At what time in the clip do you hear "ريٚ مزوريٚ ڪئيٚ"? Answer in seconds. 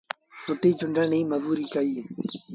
1.11-2.05